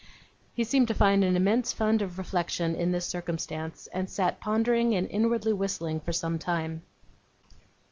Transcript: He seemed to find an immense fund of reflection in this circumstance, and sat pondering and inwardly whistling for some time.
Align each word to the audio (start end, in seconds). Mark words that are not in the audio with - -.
He 0.55 0.63
seemed 0.63 0.87
to 0.87 0.95
find 0.95 1.23
an 1.23 1.35
immense 1.35 1.73
fund 1.73 2.01
of 2.01 2.17
reflection 2.17 2.73
in 2.73 2.91
this 2.91 3.05
circumstance, 3.05 3.87
and 3.93 4.09
sat 4.09 4.39
pondering 4.39 4.95
and 4.95 5.07
inwardly 5.07 5.53
whistling 5.53 5.99
for 5.99 6.11
some 6.11 6.39
time. 6.39 6.81